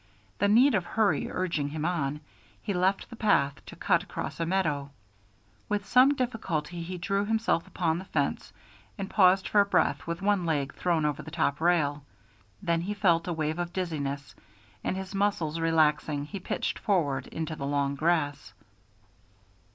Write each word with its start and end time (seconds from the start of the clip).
The 0.39 0.47
need 0.47 0.73
of 0.73 0.83
hurry 0.83 1.29
urging 1.29 1.67
him 1.69 1.85
on, 1.85 2.21
he 2.63 2.73
left 2.73 3.11
the 3.11 3.15
path 3.15 3.63
to 3.67 3.75
cut 3.75 4.01
across 4.01 4.39
a 4.39 4.47
meadow. 4.47 4.89
With 5.69 5.85
some 5.85 6.15
difficulty 6.15 6.81
he 6.81 6.97
drew 6.97 7.23
himself 7.23 7.67
upon 7.67 7.99
the 7.99 8.05
fence, 8.05 8.51
and 8.97 9.11
paused 9.11 9.47
for 9.47 9.63
breath 9.63 10.07
with 10.07 10.19
one 10.23 10.43
leg 10.47 10.73
thrown 10.73 11.05
over 11.05 11.21
the 11.21 11.29
top 11.29 11.61
rail. 11.61 12.03
Then 12.63 12.81
he 12.81 12.95
felt 12.95 13.27
a 13.27 13.33
wave 13.33 13.59
of 13.59 13.73
dizziness, 13.73 14.33
and, 14.83 14.97
his 14.97 15.13
muscles 15.13 15.59
relaxing, 15.59 16.25
he 16.25 16.39
pitched 16.39 16.79
forward 16.79 17.27
into 17.27 17.55
the 17.55 17.67
long 17.67 17.93
grass. 17.93 18.53